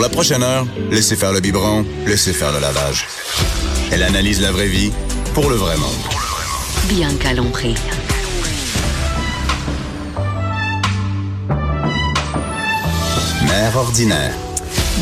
[0.00, 3.06] Pour la prochaine heure, laissez faire le biberon, laissez faire le lavage.
[3.92, 4.90] Elle analyse la vraie vie
[5.34, 5.92] pour le vrai monde.
[6.88, 7.74] Bianca Lompré.
[13.46, 14.32] Mère ordinaire.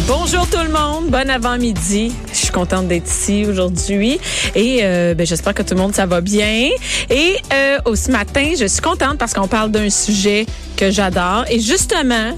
[0.09, 2.12] Bonjour tout le monde, bon avant-midi.
[2.33, 4.19] Je suis contente d'être ici aujourd'hui
[4.57, 6.71] et euh, ben, j'espère que tout le monde ça va bien.
[7.09, 10.45] Et euh, ce matin, je suis contente parce qu'on parle d'un sujet
[10.77, 12.37] que j'adore et justement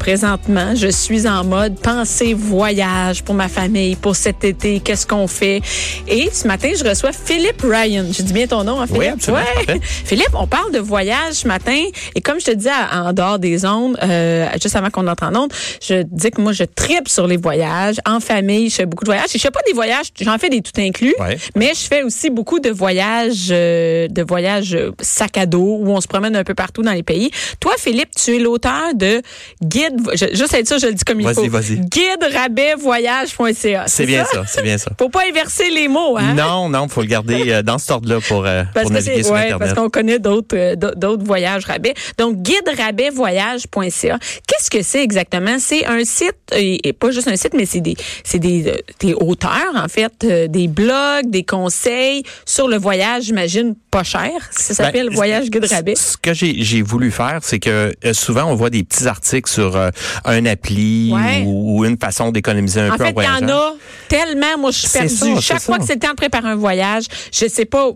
[0.00, 5.28] présentement, je suis en mode pensée voyage pour ma famille, pour cet été, qu'est-ce qu'on
[5.28, 5.60] fait?
[6.08, 8.06] Et ce matin, je reçois Philippe Ryan.
[8.10, 9.02] Je dis bien ton nom, hein, Philippe?
[9.02, 9.44] Oui, absolument.
[9.82, 11.78] Philippe, on parle de voyage ce matin.
[12.14, 15.36] Et comme je te disais en dehors des ondes, euh, juste avant qu'on entre en
[15.36, 15.52] ondes,
[15.86, 17.96] je dis que moi, je tripe sur les voyages.
[18.08, 19.28] En famille, je fais beaucoup de voyages.
[19.34, 21.36] Je fais pas des voyages, j'en fais des tout inclus, Ouais.
[21.54, 26.00] mais je fais aussi beaucoup de voyages, euh, de voyages sac à dos où on
[26.00, 27.30] se promène un peu partout dans les pays.
[27.60, 29.20] Toi, Philippe, tu es l'auteur de
[29.62, 31.48] Guide, je, juste être sûr, je le dis comme il faut.
[31.48, 31.76] vas-y.
[31.76, 33.84] Guide rabais voyage.ca.
[33.86, 34.90] C'est bien ça, c'est bien ça.
[34.98, 36.34] Faut pas inverser les mots, hein?
[36.34, 39.32] Non, non, faut le garder euh, dans cet ordre-là pour, euh, Parce pour naviguer sur
[39.32, 39.58] ouais, Internet.
[39.58, 41.94] parce qu'on connaît d'autres euh, d'autres voyages rabais.
[42.18, 44.18] Donc guide rabais voyage.ca.
[44.46, 45.58] Qu'est-ce que c'est exactement?
[45.58, 49.72] C'est un site et, pas juste un site mais c'est des c'est des, des auteurs
[49.74, 54.30] en fait, des blogs, des conseils sur le voyage, j'imagine pas cher.
[54.50, 55.94] Ça s'appelle Ben, Voyage guide rabais.
[55.94, 59.76] Ce que j'ai j'ai voulu faire, c'est que souvent on voit des petits articles sur
[60.24, 61.42] un appli Ouais.
[61.46, 63.46] ou, ou une façon d'économiser un En peu fait, en il y voyageant.
[63.46, 63.74] en a
[64.10, 64.58] tellement.
[64.58, 65.40] Moi, je suis perdue.
[65.40, 65.80] Chaque fois ça.
[65.80, 67.90] que c'est le temps de préparer un voyage, je sais pas,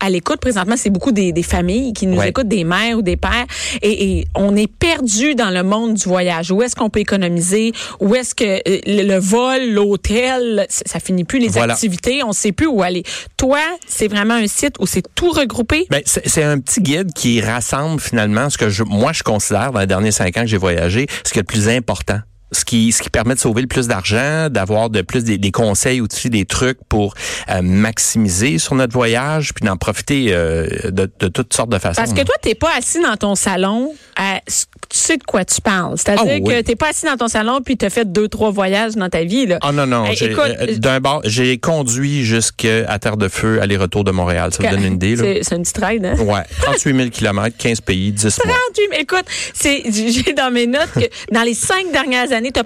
[0.00, 2.28] à l'écoute, présentement, c'est beaucoup des, des familles qui nous Ouais.
[2.28, 3.46] écoutent, des mères ou des pères,
[3.80, 6.50] et, et on est perdu dans le monde du voyage.
[6.50, 7.72] Où est-ce qu'on peut économiser?
[8.00, 11.72] Où est-ce que euh, le, le vol, l'hôtel, ça, finit plus les Voilà.
[11.74, 13.04] activités, on sait plus où aller.
[13.36, 15.86] Toi, c'est vraiment un site où c'est tout regroupé?
[15.90, 19.70] Ben, c'est c'est un petit guide qui rassemble finalement ce que je, moi je considère
[19.72, 22.18] dans les derniers cinq ans que j'ai voyagé, ce qui est le plus important.
[22.52, 25.50] Ce qui, ce qui permet de sauver le plus d'argent, d'avoir de plus des, des
[25.50, 27.14] conseils aussi, des trucs pour
[27.48, 32.00] euh, maximiser sur notre voyage, puis d'en profiter euh, de, toutes sortes de façons.
[32.00, 33.94] Parce que toi, t'es pas assis dans ton salon,
[34.46, 35.94] tu sais de quoi tu parles.
[35.96, 36.44] C'est-à-dire Ah oui.
[36.44, 39.24] que t'es pas assis dans ton salon puis t'as fait deux, trois voyages dans ta
[39.24, 39.46] vie.
[39.46, 39.58] Là.
[39.62, 40.04] Ah non, non.
[40.06, 44.52] Hey, écoute, euh, D'un bord, j'ai conduit jusqu'à Terre de Feu, aller-retour de Montréal.
[44.52, 45.40] Ça me donne une idée.
[45.42, 46.16] C'est une petite ride, hein?
[46.20, 48.54] Ouais, 38 000 km, 15 pays, 10 mois.
[48.74, 52.60] 38, mais écoute, c'est, j'ai dans mes notes que dans les cinq dernières années, tu
[52.60, 52.64] as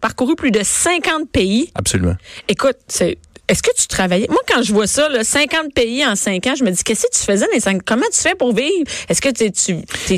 [0.00, 1.70] parcouru plus de 50 pays.
[1.74, 2.16] Absolument.
[2.48, 4.26] Écoute, c'est, est-ce que tu travaillais?
[4.28, 7.02] Moi, quand je vois ça, là, 50 pays en 5 ans, je me dis, qu'est-ce
[7.06, 8.84] que tu faisais dans les 5 Comment tu fais pour vivre?
[9.08, 9.44] Est-ce que tu,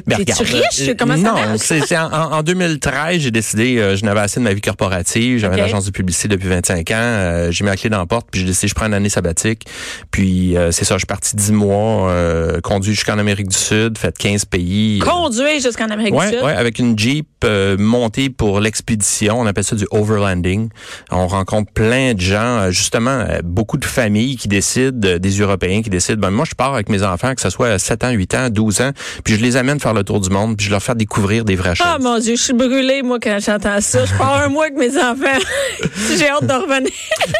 [0.07, 0.89] Ben, t'es-tu regarde, riche?
[0.89, 1.61] euh, Comment ça non, marche?
[1.61, 5.55] c'est en, en 2013, j'ai décidé, euh, je n'avais assez de ma vie corporative, j'avais
[5.57, 5.59] Ok.
[5.61, 8.29] une agence de publicité depuis 25 ans, euh, j'ai mis la clé dans la porte,
[8.31, 9.67] puis j'ai décidé, je prends une année sabbatique,
[10.11, 12.13] puis euh, c'est ça, je suis parti 10 mois,
[12.63, 14.99] conduit jusqu'en Amérique du Sud, fait 15 pays.
[15.01, 16.45] Conduire jusqu'en Amérique Ouais, du Sud?
[16.45, 17.27] ouais, avec une Jeep
[17.79, 19.39] montée pour l'expédition.
[19.41, 20.71] On appelle ça du overlanding.
[21.11, 25.83] On rencontre plein de gens, justement, euh, beaucoup de familles qui décident, euh, des Européens
[25.83, 28.11] qui décident, ben, moi, je pars avec mes enfants, que ce soit à 7 ans,
[28.11, 28.91] 8 ans, 12 ans,
[29.25, 31.57] puis je les amène faire le tour du monde, puis je leur fais découvrir des
[31.57, 31.87] vraies choses.
[31.89, 34.05] Ah mon Dieu, je suis brûlée, moi, quand j'entends ça.
[34.05, 35.39] Je pars un mois avec mes enfants.
[36.17, 36.91] J'ai hâte de revenir.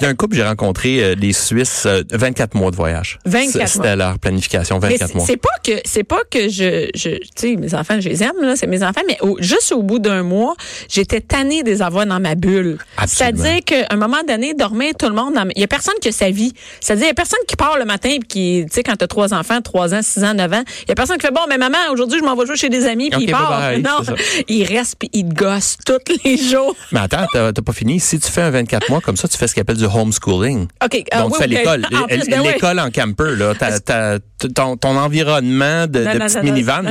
[0.01, 3.19] D'un couple, j'ai rencontré euh, des Suisses, euh, 24 mois de voyage.
[3.27, 3.67] 24 Ça, mois.
[3.67, 5.27] C'était leur planification, Mais 24 c'est- mois.
[5.27, 8.33] c'est pas que c'est pas que je je tu sais mes enfants je les aime
[8.41, 10.55] là c'est mes enfants mais au- juste au bout d'un mois
[10.89, 13.43] j'étais tannée de les avoir dans ma bulle Absolument.
[13.45, 15.95] c'est-à-dire qu'à un moment donné dormir tout le monde dans ma- il y a personne
[16.01, 18.65] qui a sa vie c'est-à-dire il y a personne qui part le matin puis qui
[18.69, 20.95] tu sais quand t'as trois enfants trois ans six ans neuf ans il y a
[20.95, 23.19] personne qui fait bon mais maman aujourd'hui je m'en vais jouer chez des amis puis
[23.19, 24.15] Ok, il part non
[24.49, 28.01] il reste puis il te gosse tous les jours Mais attends, t'as pas fini.
[28.01, 30.69] Si tu fais un 24 mois comme ça, tu fais ce qu'on appelle du homeschooling.
[30.85, 31.59] ok ah, Donc, oui, tu fais ok.
[31.59, 31.87] l'école.
[31.93, 32.53] En ben oui.
[32.53, 33.55] L'école en camper, là.
[33.55, 34.19] T'as-
[34.55, 36.83] ton, ton environnement de, Non, de non, petite non, minivan,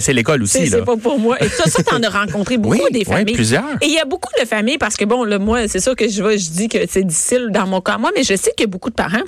[0.00, 1.36] c'est- l'école aussi, C'est pas pour moi.
[1.42, 3.34] Et ça, ça t'en as rencontré beaucoup Oui, des oui, familles.
[3.34, 3.64] plusieurs.
[3.80, 6.08] Et il y a beaucoup de familles parce que bon, là, moi, c'est sûr que
[6.08, 8.68] je je dis que c'est difficile dans mon cas, moi, mais je sais qu'il y
[8.68, 9.18] a beaucoup de parents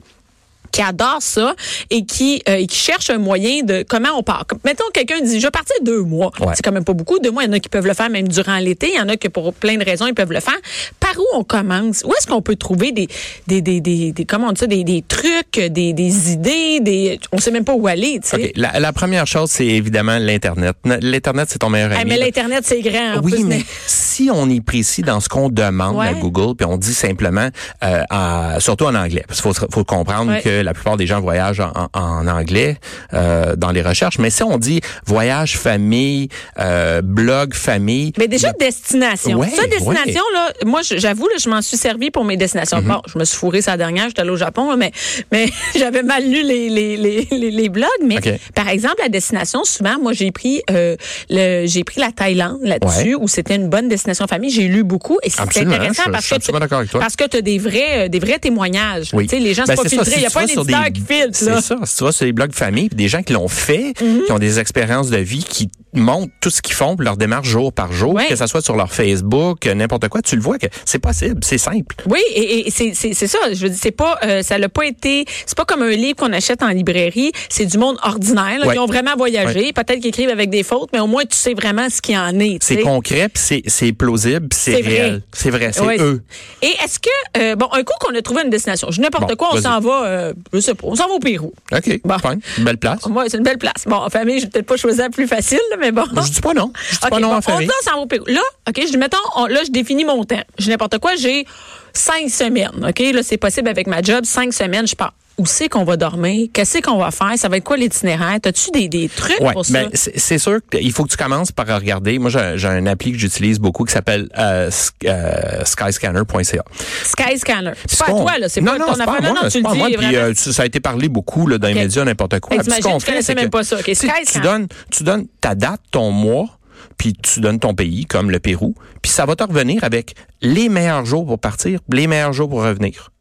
[0.73, 1.55] qui adorent ça
[1.91, 4.45] et qui, euh, et qui cherchent un moyen de comment on part.
[4.65, 6.31] Mettons, quelqu'un dit, je vais partir deux mois.
[6.41, 6.49] Ouais.
[6.55, 7.19] C'est quand même pas beaucoup.
[7.19, 8.91] Deux mois, il y en a qui peuvent le faire même durant l'été.
[8.95, 10.57] Il y en a qui, pour plein de raisons, ils peuvent le faire.
[11.01, 12.03] Par où on commence?
[12.05, 13.09] Où est-ce qu'on peut trouver des,
[13.47, 17.19] des, des, des, des- comment on dit ça, des, des trucs, des, des idées, des,
[17.33, 18.53] on sait même pas où aller, tu sais.
[18.57, 20.77] La, la première chose, c'est évidemment l'Internet.
[20.85, 22.11] L'Internet, c'est ton meilleur Ah, ami.
[22.11, 23.17] mais l'Internet, c'est grand.
[23.19, 26.09] en Oui, plus, mais si on est précis dans ce qu'on demande Ouais.
[26.09, 27.49] à Google, puis on dit simplement,
[27.85, 30.43] euh, surtout en anglais, parce qu'il faut, faut comprendre Ouais.
[30.43, 31.61] que la plupart des gens voyagent
[31.95, 32.77] en, anglais
[33.15, 34.19] euh, dans les recherches.
[34.19, 36.29] Mais si on dit voyage famille,
[36.59, 39.39] euh, blog famille, Mais déjà, destination.
[39.39, 42.81] Ouais, ça, destination, là, moi, j'avoue, je m'en suis servi pour mes destinations.
[42.83, 44.93] Bon, je me suis fourré sa dernière, j'étais allée au Japon, mais,
[45.33, 47.89] mais j'avais mal lu les, les, les, blogs.
[48.05, 48.17] Mais
[48.55, 50.97] par exemple, la destination, souvent, moi, j'ai pris euh,
[51.31, 53.15] le, j'ai pris la Thaïlande là-dessus, Ouais.
[53.21, 54.51] où c'était une bonne destination famille.
[54.51, 57.59] J'ai lu beaucoup et c'était intéressant je- parce je que parce que tu as des
[57.59, 59.11] vrais, des vrais témoignages.
[59.13, 59.27] Oui.
[59.27, 60.11] Tu sais, les gens, Ben, c'est pas c'est ça, filtré.
[60.13, 61.27] si Il n'y a pas sur des- qui filtre.
[61.29, 61.33] Mhm.
[61.33, 61.77] C'est ça.
[61.85, 64.59] Si tu vas sur les blogs famille, des gens qui l'ont fait, qui ont des
[64.59, 68.37] expériences de vie, qui montrent tout ce qu'ils font, leur démarche jour par jour, que
[68.37, 71.57] ça soit sur leur Facebook, euh, n'importe quoi, tu le vois que c'est possible, c'est
[71.59, 71.97] simple.
[72.07, 73.39] Oui, et, et c'est c'est c'est ça.
[73.53, 75.25] Je veux dire, c'est pas, euh, ça l'a pas été.
[75.47, 77.33] C'est pas comme un livre qu'on achète en librairie.
[77.49, 79.73] C'est du monde ordinaire là, qui ont vraiment voyagé.
[79.73, 82.39] Peut-être qu'ils écrivent avec des fautes, mais au moins tu sais vraiment ce qu'il en
[82.39, 82.59] est.
[82.63, 84.91] C'est concret, puis c'est c'est plausible, puis c'est C'est vrai.
[85.01, 85.23] réel.
[85.33, 86.23] C'est vrai, c'est eux.
[86.63, 87.09] Et est-ce que
[87.39, 89.63] euh, bon, un coup qu'on a trouvé une destination, je n'importe Bon, quoi, on vas-y.
[89.63, 91.53] s'en va, euh, je sais pas, on s'en va au Pérou.
[91.73, 92.19] OK, Bon.
[92.19, 92.41] fine.
[92.59, 93.07] Une belle place.
[93.07, 93.85] Moi, c'est une belle place.
[93.87, 96.05] Bon, en famille, j'ai peut-être pas choisi la plus facile, mais bon.
[96.15, 96.73] Je dis pas non.
[96.91, 97.69] Je dis OK, pas non bon, en famille.
[97.69, 98.25] on s'en va au Pérou.
[98.27, 100.43] Là, OK, je dis, mettons, on- là, je définis mon temps.
[100.59, 101.47] Je n'importe quoi, j'ai
[101.93, 102.99] cinq semaines, OK?
[103.13, 105.15] Là, c'est possible avec ma job, cinq semaines, je pars.
[105.39, 106.49] Où c'est qu'on va dormir?
[106.53, 107.33] Qu'est-ce qu'on va faire?
[107.37, 108.39] Ça va être quoi l'itinéraire?
[108.45, 109.73] As-tu des, des trucs Ouais, pour ça?
[109.85, 112.19] ben, c'est sûr qu'il faut que tu commences par regarder.
[112.19, 114.69] Moi, j'ai un appli que j'utilise beaucoup qui s'appelle euh,
[115.05, 116.65] euh, skyscanner.ca.
[117.05, 117.73] Skyscanner.
[117.87, 118.49] C'est Ce pas à toi, là.
[118.49, 119.33] C'est pas non, ton c'est pas à affaire.
[119.33, 119.89] moi, non, non, tu le moi.
[119.89, 120.19] dis Puis vraiment.
[120.19, 122.57] euh, ça a été parlé beaucoup là, dans les médias, n'importe quoi.
[122.57, 123.77] Puis fait, connaissais c'est même pas ça.
[123.83, 126.59] Tu tu donnes, tu donnes ta date, ton mois,
[126.97, 130.69] puis tu donnes ton pays, comme le Pérou, puis ça va te revenir avec les
[130.69, 133.13] meilleurs jours pour partir, les meilleurs jours pour revenir,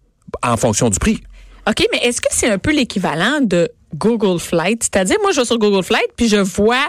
[0.43, 1.21] en fonction du prix.
[1.67, 4.83] OK, mais est-ce que c'est un peu l'équivalent de Google Flight?
[4.83, 6.85] C'est-à-dire, moi, je vais sur Google Flight, puis je vois,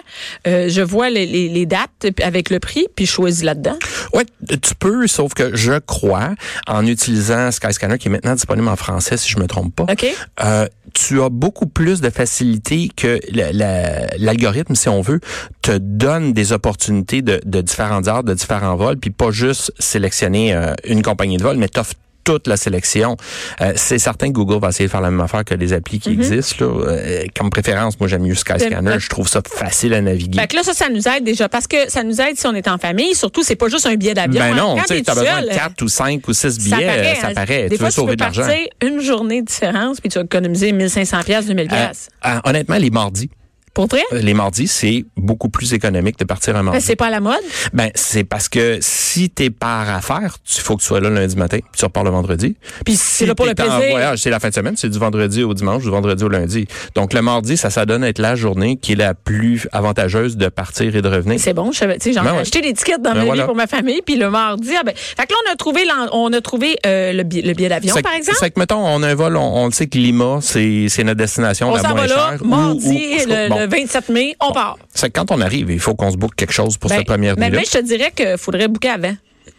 [0.47, 3.77] euh, je vois les, les- les dates avec le prix, puis je choisis là-dedans.
[4.15, 6.31] Ouais, tu peux, sauf que je crois,
[6.67, 10.07] en utilisant Skyscanner, qui est maintenant disponible en français, si je me trompe pas, OK.
[10.45, 15.21] euh, tu as beaucoup plus de facilité que la- la- l'algorithme, si on veut,
[15.63, 20.53] te donne des opportunités de, de différentes heures, de différents vols, puis pas juste sélectionner
[20.55, 21.95] euh, une compagnie de vol, mais t'offre
[22.29, 23.17] toute la sélection.
[23.63, 25.99] Euh, c'est certain que Google va essayer de faire la même affaire que les applis
[25.99, 26.67] qui existent.
[26.67, 26.73] Là.
[26.89, 28.97] Euh, comme préférence, moi j'aime mieux Skyscanner.
[28.99, 30.39] Je trouve ça facile à naviguer.
[30.39, 32.55] Fait que là, ça, ça nous aide déjà parce que ça nous aide si on
[32.55, 33.15] est en famille.
[33.15, 34.41] Surtout, c'est pas juste un billet d'avion.
[34.41, 34.57] ben hein.
[34.57, 37.13] non, tu tout besoin de seul, 4 ou 5 ou 6 ça billets, paraît.
[37.17, 37.33] euh, ça hein.
[37.35, 37.63] paraît.
[37.65, 38.43] Des tu fois, veux sauver tu de peux l'argent.
[38.43, 42.09] partir une journée de différence, puis tu vas économiser 1500 pièces 2000 Euh, pièces.
[42.27, 43.31] euh, honnêtement, les mardis.
[43.75, 44.03] Pour vrai?
[44.13, 46.79] Les mardis, c'est beaucoup plus économique de partir un mardi.
[46.79, 47.35] Ben, c'est pas à la mode?
[47.73, 51.37] Ben, c'est parce que si t'es par affaires, il faut que tu sois là lundi
[51.37, 52.57] matin, puis tu repars le vendredi.
[52.85, 53.91] Puis si c'est là pour le en plaisir.
[53.91, 56.67] voyage, c'est la fin de semaine, c'est du vendredi au dimanche, du vendredi au lundi.
[56.95, 60.49] Donc le mardi, ça ça donne être la journée qui est la plus avantageuse de
[60.49, 61.39] partir et de revenir.
[61.41, 62.39] C'est bon, je savais, tu sais, j'en Ben ouais.
[62.41, 63.43] acheté des tickets dans Ben ma voilà.
[63.43, 65.83] vie pour ma famille, puis le mardi, ah ben, fait que là on a trouvé,
[66.13, 68.39] on a trouvé euh, le, billet, le billet d'avion, par exemple.
[68.41, 71.05] C'est que, mettons, on a un vol, on, on le sait que Lima, c'est c'est
[71.05, 72.43] notre destination On la moins va là, chère.
[72.43, 72.87] Ou- mardi,
[73.25, 73.58] ou- le, bon.
[73.59, 74.79] Le 27 mai, on part.
[74.95, 77.37] C'est quand on arrive, il faut qu'on se boucle quelque chose pour Ben, cette première
[77.37, 77.61] mais, nuit-là.
[77.61, 79.15] mais je te dirais qu'il faudrait booker avant.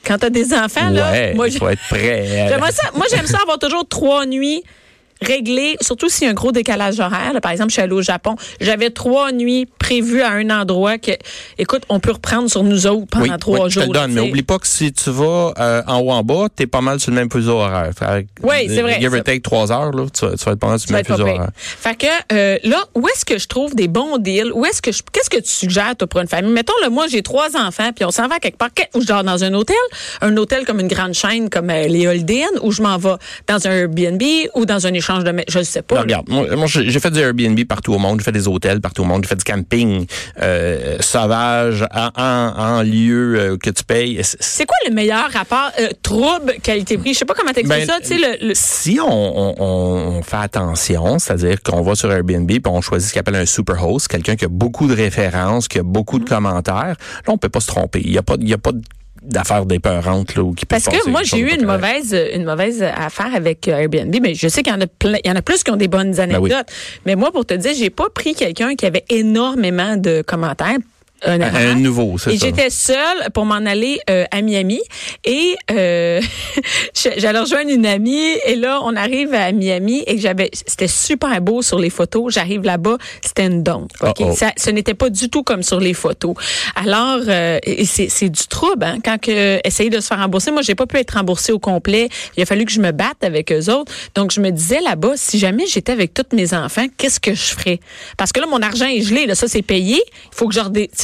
[0.05, 2.47] Quand t'as des enfants, là, moi, il faut être prêt.
[2.95, 4.63] Moi, j'aime ça avoir toujours trois nuits
[5.21, 7.33] réglées, surtout s'il y a un gros décalage horaire.
[7.33, 7.41] là.
[7.41, 8.35] Par exemple, je suis allée au Japon.
[8.61, 11.11] J'avais trois nuits prévues à un endroit que,
[11.57, 13.83] écoute, on peut reprendre sur nous autres pendant oui, trois oui, jours.
[13.83, 16.11] Je te le donne, là, mais oublie pas que si tu vas euh, en haut
[16.11, 17.91] en bas, t'es pas mal sur le même fuseau horaire.
[17.97, 20.59] Fait Oui, c'est vrai, Give or take trois heures, là, tu, vas, tu vas être
[20.59, 21.49] pas mal sur le même fuseau horaire.
[21.55, 24.51] Fait que euh, là, où est-ce que je trouve des bons deals?
[24.53, 26.51] Où est-ce que je qu'est-ce que tu suggères toi pour une famille?
[26.51, 29.23] Mettons le moi j'ai trois enfants puis on s'en va quelque part où je dors
[29.23, 29.75] dans un hôtel,
[30.21, 33.15] un hôtel comme une grande chaîne comme euh, les Holiday Inn ou je m'en vais
[33.47, 34.21] dans un Airbnb
[34.55, 35.95] ou dans un échange de je sais pas.
[35.95, 38.79] Non, regarde, moi, moi, j'ai fait du Airbnb partout au monde, j'ai fait des hôtels
[38.81, 40.05] partout au monde, j'ai fait du camping
[40.41, 44.19] euh, sauvage en, en, en lieu euh, que tu payes.
[44.23, 47.13] C'est- quoi le meilleur rapport euh, trouble qualité-prix?
[47.13, 49.55] Je sais pas comment t'expliques Ben, ça, tu sais le, le- Si on, on,
[50.17, 53.45] on fait attention, c'est-à-dire qu'on va sur Airbnb puis on choisit ce qu'on appelle un
[53.47, 56.27] super host, quelqu'un qui a beaucoup de références, qui a beaucoup de Mm-hmm.
[56.27, 58.01] commentaires, là on peut pas se tromper.
[58.03, 58.71] Il y a pas, il y a pas
[59.21, 63.33] d'affaires dépeurantes là où qui Parce que moi, j'ai eu une mauvaise, une mauvaise affaire
[63.33, 65.41] avec euh, Airbnb, mais je sais qu'il y en a plein, il y en a
[65.41, 66.49] plus qui ont des bonnes anecdotes.
[66.49, 67.01] Ben oui.
[67.05, 70.77] Mais moi, pour te dire, j'ai pas pris quelqu'un qui avait énormément de commentaires.
[71.25, 72.45] Un nouveau, c'est ça.
[72.45, 74.79] j'étais seule pour m'en aller euh, à Miami
[75.25, 76.21] et euh,
[77.17, 81.61] j'allais rejoindre une amie et là on arrive à Miami et j'avais c'était super beau
[81.61, 82.33] sur les photos.
[82.33, 83.91] J'arrive là-bas, c'était une dompe.
[84.01, 84.19] ok?
[84.19, 84.35] Uh-oh.
[84.35, 86.35] Ça- ce n'était pas du tout comme sur les photos.
[86.75, 90.51] Alors euh, c'est du trouble hein, quand que essayer de se faire rembourser.
[90.51, 92.09] Moi j'ai pas pu être remboursée au complet.
[92.37, 93.91] Il a fallu que je me batte avec eux autres.
[94.15, 97.41] Donc je me disais là-bas si jamais j'étais avec tous mes enfants, qu'est-ce que je
[97.55, 97.79] ferais?
[98.17, 99.95] Parce que là mon argent est gelé, là ça c'est payé.
[99.97, 100.59] Il faut que je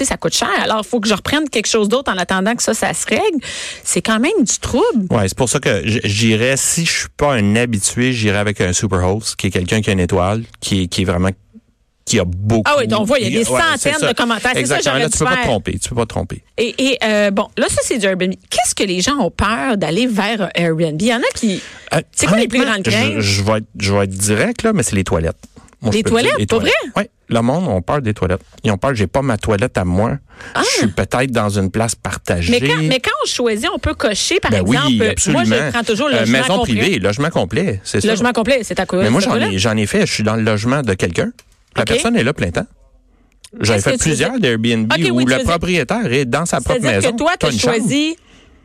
[0.06, 0.50] sais ça coûte cher.
[0.62, 3.06] Alors il faut que je reprenne quelque chose d'autre en attendant que ça ça se
[3.08, 3.40] règle.
[3.84, 5.08] C'est quand même du trouble.
[5.10, 8.74] Ouais, c'est pour ça que j'irais, si je suis pas un habitué, j'irais avec un
[8.74, 11.30] superhost, qui est quelqu'un qui a une étoile, qui est, qui est vraiment
[12.06, 12.62] qui a beaucoup.
[12.66, 14.54] Ah oui, donc on voit, il y a des centaines de commentaires.
[14.54, 14.96] Ça, Exactement.
[14.98, 15.80] Là, tu peux pas te tromper.
[15.80, 16.44] Tu peux pas te tromper.
[16.58, 18.34] Et, et, euh, bon, là, ça, c'est du Airbnb.
[18.50, 21.02] Qu'est-ce que les gens ont peur d'aller vers un Airbnb?
[21.02, 21.60] Il y en a qui.
[21.94, 23.14] Euh, C'est quoi les plus grandes craintes?
[23.16, 25.36] Je, je vais être, je vais être direct, là, mais c'est les toilettes.
[25.86, 26.72] Moi, Les te dire, toilettes, pour vrai?
[26.98, 27.04] Oui.
[27.30, 28.42] Le monde ont peur des toilettes.
[28.64, 30.18] Ils ont peur j'ai pas ma toilette à moi.
[30.58, 32.54] Je suis peut-être dans une place partagée.
[32.56, 32.60] Ah!
[32.62, 34.88] Mais quand, mais quand on choisit, on peut cocher, par Ben exemple.
[34.90, 35.44] oui, absolument.
[35.46, 36.76] moi, je prends toujours le Euh, logement maison complet.
[36.80, 38.08] privée, logement complet, c'est ça.
[38.08, 39.02] Logement complet, c'est à quoi?
[39.04, 40.06] Mais moi, j'en ai, j'en ai fait.
[40.06, 41.32] Je suis dans le logement de quelqu'un.
[41.78, 42.68] La personne est là plein temps.
[43.62, 47.12] J'avais fait plusieurs d'Airbnb où le propriétaire est dans sa propre C'est-à-dire maison.
[47.14, 48.18] que toi, tu as choisi,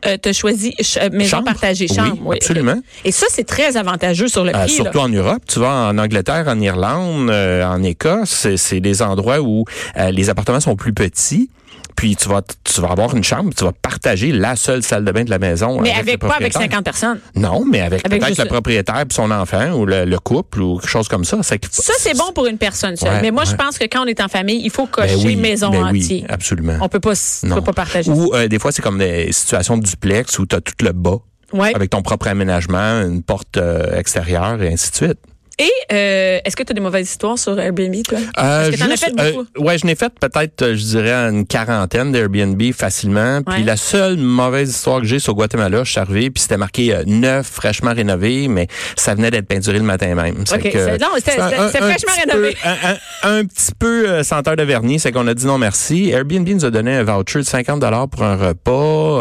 [0.05, 1.45] euh, t'as choisi ch- euh, maison Chambre?
[1.45, 2.17] partagée, chambre.
[2.25, 2.37] oui.
[2.37, 2.79] absolument.
[3.05, 4.61] Et ça, c'est très avantageux sur le Euh, prix.
[4.77, 4.83] là.
[4.83, 9.01] surtout en Europe, tu vas en Angleterre, en Irlande, euh, en Écosse, c'est- c'est des
[9.01, 9.65] endroits où
[9.97, 11.49] euh, les appartements sont plus petits.
[11.95, 15.11] Puis tu vas tu vas avoir une chambre, tu vas partager la seule salle de
[15.11, 15.79] bain de la maison.
[15.81, 16.61] Mais avec, avec pas avec propriétaire.
[16.71, 17.19] 50 personnes?
[17.35, 20.77] Non, mais avec, Avec peut-être le propriétaire puis son enfant ou le, le couple ou
[20.77, 21.41] quelque chose comme ça.
[21.43, 21.55] Ça,
[21.97, 23.09] c'est bon pour une personne seule.
[23.13, 25.15] Ouais, mais moi, je pense que quand on est en famille, il faut Ben cocher
[25.25, 26.25] oui, maison ben oui, entière.
[26.29, 26.77] absolument.
[26.81, 27.55] On peut pas, Non.
[27.55, 30.55] peut pas partager Ou euh, des fois, c'est comme des situations de duplex où tu
[30.55, 31.17] as tout le bas.
[31.53, 31.75] Ouais.
[31.75, 35.19] avec ton propre aménagement, une porte euh, extérieure et ainsi de suite.
[35.61, 38.17] Et euh, est-ce que tu as des mauvaises histoires sur Airbnb, toi?
[38.39, 39.45] Euh, Est-ce que t'en as fait beaucoup?
[39.57, 43.41] euh, ouais, je n'ai fait peut-être, euh, je dirais, une quarantaine d'Airbnb facilement.
[43.43, 46.95] Puis la seule mauvaise histoire que j'ai sur Guatemala, je suis arrivé, puis c'était marqué
[46.95, 50.43] euh, neuf, fraîchement rénové, mais ça venait d'être peinturé le matin même.
[50.45, 52.49] C'est OK, que- c'est- non, c'était- c'est un- c'était- un- c'était un fraîchement petit rénové.
[52.63, 55.57] peu- un, un- un petit peu euh, senteur de vernis, c'est qu'on a dit non
[55.59, 56.09] merci.
[56.09, 58.71] Airbnb nous a donné un voucher de 50 dollars pour un repas,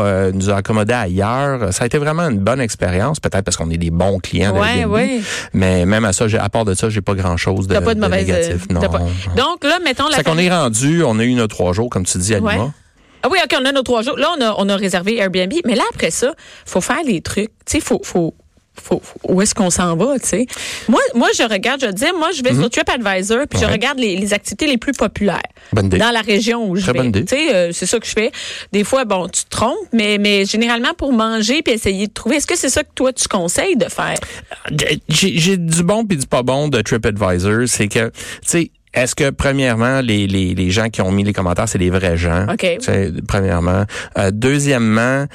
[0.06, 1.73] euh, nous a accommodé ailleurs.
[1.75, 4.75] Ça a été vraiment une bonne expérience, peut-être parce qu'on est des bons clients Ouais,
[4.76, 4.92] d'Airbnb.
[4.94, 5.20] ouais.
[5.52, 8.27] Mais même à ça, à part de ça, j'ai pas grand-chose de, pas de mauvaise.
[8.27, 8.67] négatif.
[8.71, 8.81] euh, Non.
[8.81, 8.99] pas-
[9.37, 12.05] Donc là, mettons la C'est qu'on est rendu, on a eu nos trois jours, comme
[12.05, 12.73] tu dis, à Lima.
[13.23, 14.17] Ah oui, OK, on a nos trois jours.
[14.17, 15.53] Là, on a, on a réservé Airbnb.
[15.67, 16.33] Mais là, après ça,
[16.65, 17.51] faut faire les trucs.
[17.67, 18.35] Tu sais, faut, faut,
[18.83, 20.47] faut, où est-ce qu'on s'en va, tu sais?
[20.89, 23.73] Moi, moi, je regarde, je dis, moi, je vais sur TripAdvisor, puis je Mhm.
[23.73, 25.43] Regarde les, les activités les plus populaires.
[25.73, 27.52] Dans la région où je vais.
[27.55, 28.33] euh, c'est ça que je fais.
[28.73, 32.37] Des fois, bon, tu te trompes, mais, mais généralement pour manger puis essayer de trouver.
[32.37, 34.17] Est-ce que c'est ça que toi, tu conseilles de faire?
[35.09, 37.67] J'ai j'ai du bon puis du pas bon de TripAdvisor.
[37.67, 38.12] C'est que, tu
[38.45, 41.90] sais, est-ce que, premièrement, les, les, les gens qui ont mis les commentaires, c'est des
[41.90, 42.47] vrais gens?
[42.52, 42.59] OK.
[42.59, 43.85] Tu sais, Premièrement.
[44.19, 45.26] Euh, deuxièmement, euh,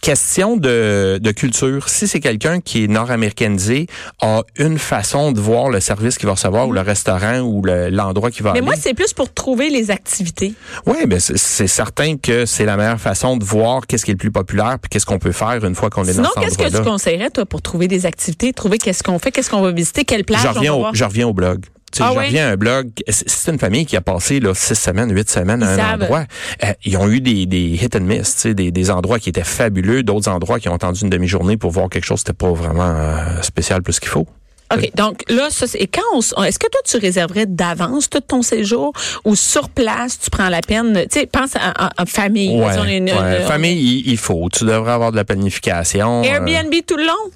[0.00, 1.88] question de, de culture.
[1.88, 3.86] Si c'est quelqu'un qui est nord-américanisé,
[4.20, 7.88] a une façon de voir le service qu'il va recevoir ou le restaurant ou le-
[7.90, 8.64] l'endroit qu'il va Mais aller.
[8.66, 10.54] moi, c'est plus pour trouver les activités.
[10.86, 14.18] Oui, ben c'est- certain que c'est la meilleure façon de voir qu'est-ce qui est le
[14.18, 16.58] plus populaire puis qu'est-ce qu'on peut faire une fois qu'on est Sinon, dans cet qu'est-ce
[16.58, 16.90] que tu endroit-là.
[16.90, 20.24] conseillerais, toi, pour trouver des activités, trouver qu'est-ce qu'on fait, qu'est-ce qu'on va visiter, quelle
[20.24, 20.94] plage Je on va au, voir?
[20.94, 21.64] je reviens au blog.
[21.92, 22.90] Tu sais, Ah reviens à un blog.
[23.08, 26.02] C'est- une famille qui a passé là, six semaines, huit semaines à Ils un savent.
[26.02, 26.24] endroit.
[26.64, 29.28] Euh, ils ont eu des, des hit and miss, tu sais, des, des endroits qui
[29.28, 32.44] étaient fabuleux, d'autres endroits qui ont attendu une demi-journée pour voir quelque chose qui n'était
[32.44, 34.26] pas vraiment euh, spécial plus qu'il faut.
[34.74, 34.90] OK.
[34.96, 38.18] Donc là, ça, c'est- et quand on, s- est-ce que toi, tu réserverais d'avance tout
[38.20, 38.92] ton séjour
[39.24, 42.60] ou sur place, tu prends la peine, tu sais, pense à, à- à famille.
[42.60, 43.42] Ouais, Si on est une- ouais.
[43.42, 44.48] une- Famille, il, il faut.
[44.52, 46.22] Tu devrais avoir de la planification.
[46.22, 47.30] euh, Airbnb tout le long?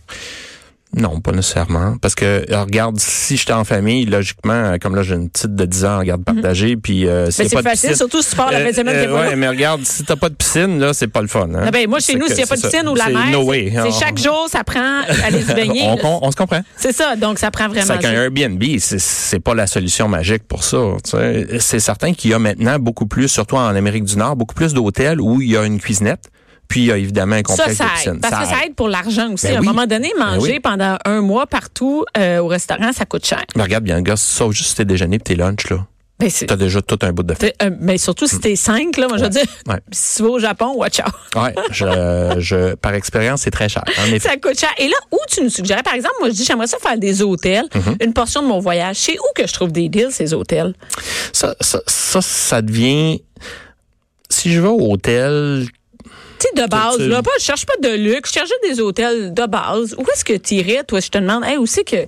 [0.96, 1.96] Non, pas nécessairement.
[2.02, 5.54] Parce que, euh, regarde, si j'étais en famille, logiquement, euh, comme là, j'ai une petite
[5.54, 8.30] de 10 ans en garde partagée, puis euh, c'est pas de facile, piscine- surtout si
[8.30, 10.80] tu pars la fin de semaine, Euh, ouais, mais regarde, si t'as pas de piscine,
[10.80, 11.48] là, c'est pas le fun.
[11.54, 11.62] Hein?
[11.66, 13.52] Ah ben, moi, chez nous, s'il n'y a pas de piscine ou la mer, no
[13.52, 15.82] c'est- On- chaque jour, ça prend aller se baigner.
[15.84, 16.62] on, on, on se comprend.
[16.76, 17.86] C'est ça, donc ça prend vraiment.
[17.86, 18.12] C'est qu'un.
[18.12, 20.78] Airbnb, c'est- c'est pas la solution magique pour ça.
[21.60, 24.74] C'est certain qu'il y a maintenant beaucoup plus, surtout en Amérique du Nord, beaucoup plus
[24.74, 26.30] d'hôtels où il y a une cuisinette,
[26.70, 28.20] puis il y a évidemment un Ça, complexe ça de aide.
[28.22, 29.46] Parce que ça aide pour l'argent aussi.
[29.48, 29.66] Ben à un oui.
[29.66, 30.60] moment donné, Ben manger oui.
[30.60, 33.44] pendant un mois partout euh, au restaurant, ça coûte cher.
[33.56, 35.84] Mais regarde bien, gars, sauf juste tes déjeuners et tes lunchs, là.
[36.18, 37.52] Ben, T'as déjà tout un bout de fait.
[37.58, 39.72] t'es- euh, mais surtout si t'es cinq, là, moi, je veux dire, Hmm.
[39.72, 39.80] Ouais.
[39.90, 41.14] si tu vas au Japon, watch out.
[41.42, 43.82] Ouais, je, je, par expérience, c'est très cher.
[44.20, 44.68] Ça coûte cher.
[44.76, 47.22] Et là, où tu nous suggérais, par exemple, moi, je dis, j'aimerais ça faire des
[47.22, 48.04] hôtels, Mm-hmm.
[48.04, 48.96] une portion de mon voyage.
[48.96, 50.74] C'est où que je trouve des deals, ces hôtels?
[51.32, 53.22] Ça, ça, ça, ça devient.
[54.28, 55.66] Si je vais au hôtel,
[56.48, 59.34] sais, de base, là, pas, je cherche pas de luxe, je cherche juste des hôtels
[59.34, 59.94] de base.
[59.98, 62.06] Où est-ce que tu irais, toi, je te demande, hey, où c'est que.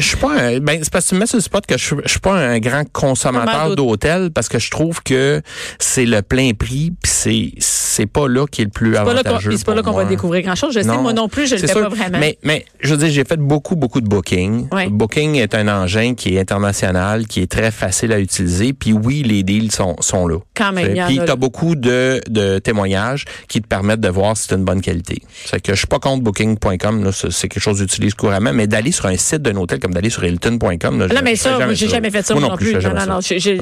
[0.00, 1.84] suis pas un, ben, c'est parce que tu me mets sur le spot que je,
[1.84, 5.42] suis- je suis pas un grand consommateur Consommateur d'hôtel parce que je trouve que
[5.78, 9.56] c'est le plein prix puis c'est, c'est pas là qui est le plus avantageux.
[9.56, 10.74] c'est pas là qu'on va découvrir grand-chose.
[10.74, 11.82] Je sais, moi non plus, je le fais sûr.
[11.82, 12.18] pas vraiment.
[12.18, 14.68] Mais, mais je veux dire, j'ai fait beaucoup, beaucoup de booking.
[14.90, 18.72] Booking est un engin qui est international, qui est très facile à utiliser.
[18.72, 20.38] Puis oui, les deals sont, sont là.
[20.54, 21.32] Quand même, Puis a, tu là.
[21.32, 25.22] as beaucoup de, de témoignages qui te permettent de voir si c'est une bonne qualité.
[25.44, 28.92] C'est que je suis pas contre booking.com, c'est quelque chose que j'utilise couramment, mais d'aller
[28.92, 30.98] sur un site d'un hôtel comme d'aller sur Hilton.com.
[30.98, 32.74] Là, Non, je- mais ça, j'ai jamais fait ça, moi non plus.
[32.74, 33.20] Non, non,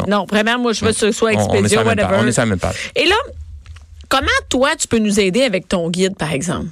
[0.09, 0.27] non.
[0.31, 2.17] vraiment, moi, je veux que ce soit Expedia, whatever.
[2.19, 2.93] On est sur la même page.
[2.97, 3.15] Et là,
[4.11, 6.67] comment toi, tu peux nous aider avec ton guide, par exemple?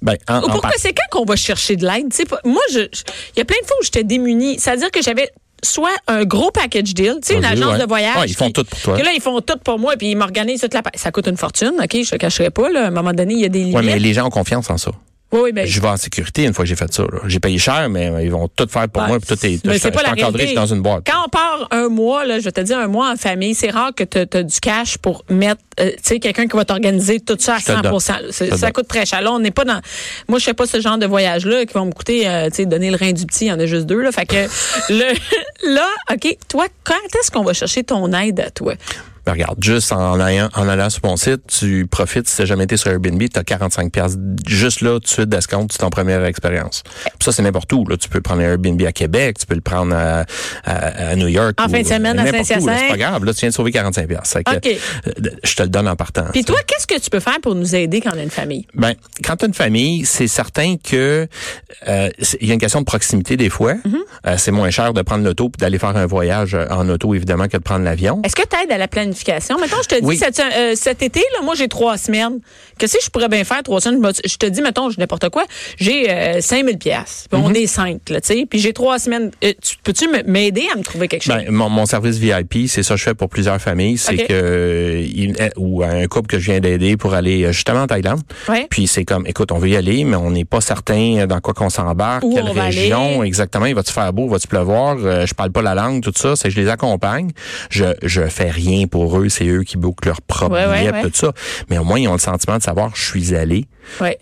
[0.00, 2.08] Ben, en- Ou pourquoi c'est quand qu'on va chercher de l'aide?
[2.10, 2.88] Tu sais, pas- moi, il
[3.36, 4.58] y a plein de fois où j'étais démunie.
[4.58, 5.30] C'est-à-dire que j'avais
[5.62, 7.78] soit un gros package deal, tu sais, une agence ouais.
[7.80, 8.16] de voyage.
[8.16, 8.96] Ouais, ils font tout pour toi.
[8.96, 10.82] que là, ils font tout pour moi, puis ils m'organisent toute la.
[10.94, 11.90] Ça coûte une fortune, OK?
[12.04, 12.84] Je te cacherai pas, là.
[12.84, 13.74] À un moment donné, il y a des limites.
[13.76, 14.92] Ouais, mais les gens ont confiance en ça.
[15.32, 17.02] Oui, oui, ben, Je vais en sécurité une fois que j'ai fait ça.
[17.26, 19.08] J'ai payé cher, mais euh, ils vont tout faire pour Ouais.
[19.08, 19.18] moi.
[19.18, 21.04] Puis tout est, Mais c'est pas je la encadré, je suis dans une boîte.
[21.04, 23.70] Quand on part un mois, là, je vais te dire un mois en famille, c'est
[23.70, 27.18] rare que tu as du cash pour mettre, euh, tu sais, quelqu'un qui va t'organiser
[27.18, 28.00] tout ça à Je te le 100 donne.
[28.00, 28.72] C'est- Je te le Ça donne.
[28.72, 29.20] coûte très cher.
[29.20, 29.80] Là, on n'est pas dans.
[30.28, 32.66] Moi, je fais pas ce genre de voyage-là qui vont me coûter, euh, tu sais,
[32.66, 33.46] donner le rein du petit.
[33.46, 34.12] Il y en a juste deux, là.
[34.12, 34.36] Fait que
[34.90, 38.74] le, là, OK, toi, quand est-ce qu'on va chercher ton aide à toi?
[39.26, 42.62] Ben, regarde, juste en allant, en allant sur mon site, tu profites, si tu jamais
[42.62, 44.16] été sur Airbnb, tu as 45 pièces
[44.46, 46.84] juste là, tout de suite d'escompte, c'est ton première expérience.
[47.20, 47.84] Ça, c'est n'importe où.
[47.88, 47.96] Là.
[47.96, 50.24] Tu peux prendre un Airbnb à Québec, tu peux le prendre à,
[50.64, 51.60] à, à New York.
[51.60, 52.26] En ou- fin de semaine, à.
[52.26, 52.70] Saint-Hyacinthe.
[52.78, 53.24] C'est pas grave.
[53.24, 54.36] Là, tu viens de sauver 45 pièces.
[54.36, 54.70] OK.
[55.42, 56.26] Je te le donne en partant.
[56.32, 58.66] Puis toi, qu'est-ce que tu peux faire pour nous aider quand on a une famille?
[58.74, 61.26] Ben, quand tu as une famille, c'est certain que
[61.88, 62.08] euh,
[62.40, 63.74] il y a une question de proximité des fois.
[63.74, 63.96] Mm-hmm.
[64.26, 67.12] Euh, c'est moins cher de prendre l'auto puis d'aller faire un voyage euh, en auto,
[67.12, 68.22] évidemment, que de prendre l'avion.
[68.24, 69.15] Est-ce que tu aides à la planification?
[69.60, 70.16] Mettons, je te dis, Oui.
[70.16, 72.40] cet, euh, cet été, là, moi, j'ai trois semaines.
[72.78, 75.44] Que si je pourrais bien faire trois semaines, je te dis, mettons, je n'importe quoi,
[75.78, 77.26] j'ai euh, 5000 pièces.
[77.32, 77.56] On Mm-hmm.
[77.62, 78.46] est cinq, là, tu sais.
[78.48, 79.30] Puis j'ai trois semaines.
[79.44, 81.36] Euh, tu- Peux-tu m'aider à me trouver quelque chose?
[81.36, 83.96] Ben, mon, mon service VIP, c'est ça que je fais pour plusieurs familles.
[83.98, 87.86] C'est que euh, il- ou un couple que je viens d'aider pour aller justement en
[87.86, 88.20] Thaïlande.
[88.48, 88.66] Ouais.
[88.68, 91.54] Puis c'est comme, écoute, on veut y aller, mais on n'est pas certain dans quoi
[91.54, 93.66] qu'on s'embarque, quelle région exactement.
[93.66, 96.34] Il va-tu faire beau, va-tu pleuvoir Je parle pas la langue, tout ça.
[96.36, 97.30] C'est je les accompagne.
[97.70, 99.28] Je je fais rien pour eux.
[99.28, 101.02] C'est eux qui bookent leur propre Ouais, billet, ouais.
[101.02, 101.32] tout ça.
[101.70, 103.66] Mais au moins ils ont le sentiment de savoir, je suis allé,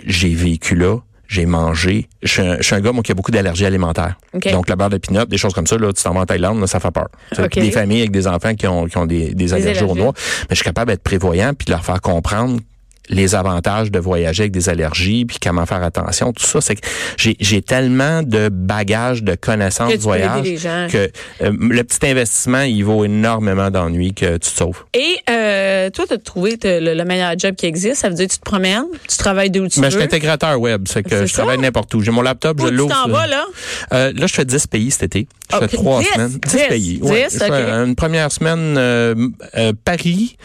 [0.07, 0.99] j'ai vécu là.
[1.27, 2.07] J'ai mangé.
[2.23, 4.17] Je suis, un, je suis un gars, moi, qui a beaucoup d'allergies alimentaires.
[4.53, 6.61] Donc, la beurre de pinot, des choses comme ça, là, tu t'en vas en Thaïlande,
[6.61, 7.09] là, ça fait peur.
[7.57, 10.01] Des familles avec des enfants qui ont, qui ont des, des allergies aux allergies.
[10.03, 10.13] noix.
[10.43, 12.61] Mais je suis capable d'être prévoyant puis de leur faire comprendre
[13.09, 16.87] les avantages de voyager avec des allergies puis comment faire attention tout ça c'est que
[17.19, 20.45] j'ai j'ai tellement de bagages de connaissances Que de tu voyage
[20.91, 21.11] que
[21.43, 26.05] euh, le petit investissement il vaut énormément d'ennuis que tu te sauves Et euh, toi,
[26.07, 27.97] tu as trouvé le, le meilleur job qui existe.
[27.97, 30.01] Ça veut dire que tu te promènes, tu travailles d'où tu mais je veux.
[30.01, 32.75] suis intégrateur web c'est que je travaille n'importe où j'ai mon laptop Où je tu
[32.75, 33.45] l'ouvre t'en sur- vas, là?
[33.93, 35.27] Euh, là, je fais 10 pays cet été.
[35.51, 36.29] Je Ok, fais trois 10, semaines.
[36.29, 36.99] 10, 10, pays.
[37.03, 37.87] 10, je fais ok.
[37.87, 39.15] une première semaine, euh,
[39.57, 40.37] euh, Paris,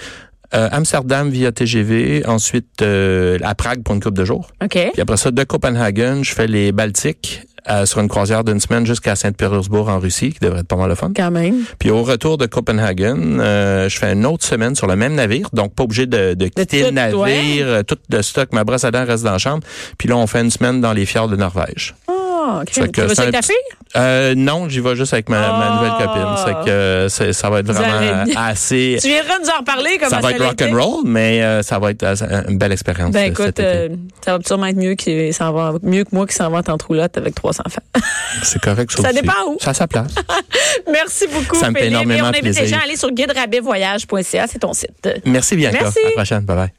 [0.53, 4.49] euh, Amsterdam via TGV, ensuite euh, à Prague pour une couple de jours.
[4.63, 4.77] OK.
[4.93, 8.85] Puis après ça, de Copenhagen, je fais les Baltiques euh, sur une croisière d'une semaine
[8.85, 11.11] jusqu'à Saint-Pétersbourg en Russie, qui devrait être pas mal le fun.
[11.15, 11.63] Quand même.
[11.77, 15.49] Puis au retour de Copenhagen, euh, je fais une autre semaine sur le même navire,
[15.53, 18.91] donc pas obligé de, de quitter le navire, euh, tout le stock, ma brosse à
[18.91, 19.63] dents reste dans la chambre.
[19.97, 21.95] Puis là, on fait une semaine dans les fjords de Norvège.
[22.41, 23.55] Ah, Tu vas avec ta fille?
[23.95, 25.75] Euh, non, j'y vais juste avec ma, ma Ah.
[25.75, 26.35] nouvelle copine.
[26.45, 28.97] C'est que euh, c'est- ça va être vraiment euh, assez.
[29.01, 30.71] Tu viendras nous en reparler comment Ça va être a rock été?
[30.71, 33.11] and roll, mais euh, ça va être euh, une belle expérience.
[33.11, 33.67] Ben euh, écoute, cet été.
[33.67, 33.89] euh,
[34.23, 36.77] ça va sûrement être mieux, qu'il s'en va, mieux que moi qui s'en va en
[36.77, 37.81] troulotte avec trois enfants.
[38.43, 38.91] c'est correct.
[38.91, 39.13] ça aussi.
[39.21, 39.57] dépend où.
[39.59, 40.13] Ça a sa place.
[40.91, 41.93] Merci beaucoup, Ça me fait Philippe.
[41.99, 42.61] Et énormément on invite plaisir.
[42.63, 45.09] les gens à aller sur guiderabetvoyage.ca, c'est ton site.
[45.25, 45.79] Merci Bianca.
[45.81, 45.99] Merci.
[45.99, 46.41] À la prochaine.
[46.41, 46.69] Bye bye.